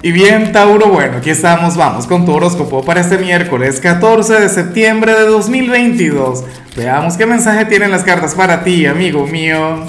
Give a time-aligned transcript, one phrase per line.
[0.00, 4.48] Y bien, Tauro, bueno, aquí estamos, vamos con tu horóscopo para este miércoles 14 de
[4.48, 6.44] septiembre de 2022.
[6.76, 9.86] Veamos qué mensaje tienen las cartas para ti, amigo mío.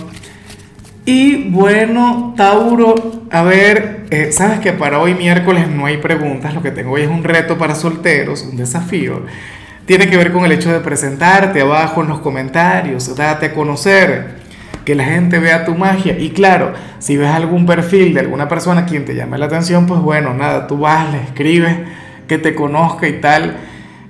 [1.06, 2.96] Y bueno, Tauro,
[3.30, 7.04] a ver, eh, sabes que para hoy miércoles no hay preguntas, lo que tengo hoy
[7.04, 9.28] es un reto para solteros, un desafío.
[9.86, 14.40] Tiene que ver con el hecho de presentarte abajo en los comentarios, date a conocer
[14.90, 16.18] que la gente vea tu magia.
[16.18, 20.02] Y claro, si ves algún perfil de alguna persona quien te llame la atención, pues
[20.02, 21.76] bueno, nada, tú vas, le escribes,
[22.28, 23.58] que te conozca y tal.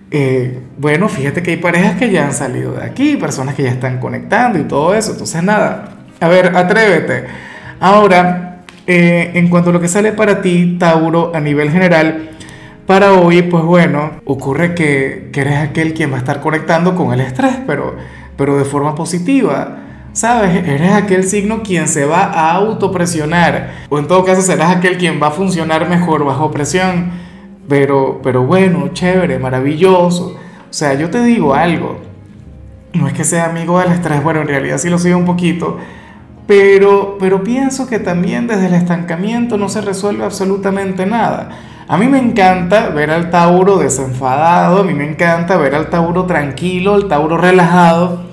[0.10, 3.72] Eh, bueno, fíjate que hay parejas que ya han salido de aquí, personas que ya
[3.72, 5.12] están conectando y todo eso.
[5.12, 7.26] Entonces, nada, a ver, atrévete.
[7.82, 12.30] Ahora, eh, en cuanto a lo que sale para ti, Tauro, a nivel general,
[12.88, 17.12] para hoy, pues bueno, ocurre que, que eres aquel quien va a estar conectando con
[17.12, 17.98] el estrés, pero,
[18.38, 19.89] pero de forma positiva.
[20.14, 20.68] ¿Sabes?
[20.68, 23.86] Eres aquel signo quien se va a autopresionar.
[23.90, 27.12] O en todo caso serás aquel quien va a funcionar mejor bajo presión.
[27.68, 30.36] Pero, pero bueno, chévere, maravilloso.
[30.70, 32.00] O sea, yo te digo algo.
[32.94, 35.78] No es que sea amigo del estrés, bueno, en realidad sí lo soy un poquito.
[36.48, 41.50] Pero, pero pienso que también desde el estancamiento no se resuelve absolutamente nada.
[41.88, 46.26] A mí me encanta ver al Tauro desenfadado, a mí me encanta ver al Tauro
[46.26, 48.29] tranquilo, al Tauro relajado.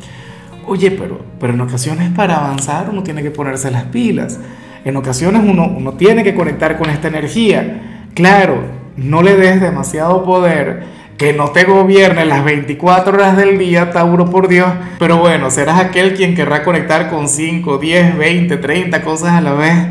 [0.67, 4.41] Oye, pero, pero en ocasiones para avanzar uno tiene que ponerse las pilas.
[4.85, 8.09] En ocasiones uno, uno tiene que conectar con esta energía.
[8.15, 8.63] Claro,
[8.97, 10.85] no le des demasiado poder,
[11.19, 14.69] que no te gobierne las 24 horas del día, Tauro, por Dios.
[14.99, 19.53] Pero bueno, serás aquel quien querrá conectar con 5, 10, 20, 30 cosas a la
[19.53, 19.87] vez.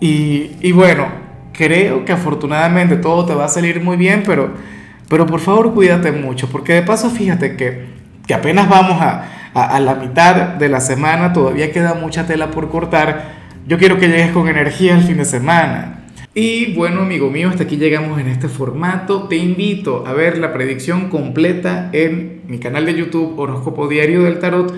[0.00, 1.06] Y, y bueno,
[1.52, 4.52] creo que afortunadamente todo te va a salir muy bien, pero,
[5.08, 7.86] pero por favor cuídate mucho, porque de paso fíjate que,
[8.26, 12.70] que apenas vamos a a, la mitad de la semana, todavía queda mucha tela por
[12.70, 13.36] cortar.
[13.66, 16.06] Yo quiero que llegues con energía el fin de semana.
[16.34, 19.24] Y bueno, amigo mío, hasta aquí llegamos en este formato.
[19.24, 24.38] Te invito a ver la predicción completa en mi canal de YouTube Horóscopo Diario del
[24.38, 24.72] Tarot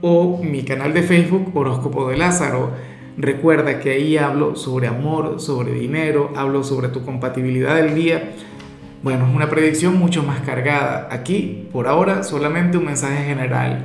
[0.00, 2.72] o mi canal de Facebook Horóscopo de Lázaro.
[3.18, 8.30] Recuerda que ahí hablo sobre amor, sobre dinero, hablo sobre tu compatibilidad del día.
[9.02, 11.08] Bueno, es una predicción mucho más cargada.
[11.10, 13.84] Aquí, por ahora, solamente un mensaje general